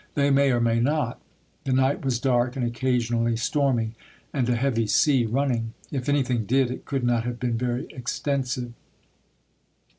They 0.15 0.31
may 0.31 0.49
or 0.49 0.59
may 0.59 0.79
not. 0.79 1.21
The 1.63 1.73
night 1.73 2.03
was 2.03 2.17
dark 2.19 2.55
and 2.55 2.65
occasionally 2.65 3.35
stormy, 3.37 3.91
and 4.33 4.47
tJ^eaure 4.47 4.53
a 4.53 4.55
heavy 4.55 4.87
sea 4.87 5.27
running. 5.27 5.75
If 5.91 6.09
anything 6.09 6.47
did, 6.47 6.71
it 6.71 6.85
could 6.85 7.03
not 7.03 7.19
ilS'i^Ms. 7.21 7.25
have 7.27 7.39
been 7.39 7.57
very 7.59 7.85
extensive." 7.91 8.73